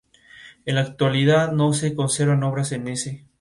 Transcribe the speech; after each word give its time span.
En 0.65 0.73
la 0.73 0.81
actualidad 0.81 1.51
no 1.51 1.73
se 1.73 1.93
conservan 1.93 2.41
obras 2.41 2.71
en 2.71 2.87
ese. 2.87 3.25